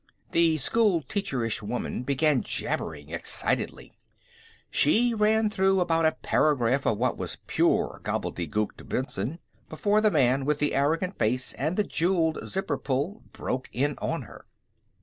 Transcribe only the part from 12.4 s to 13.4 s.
zipper pull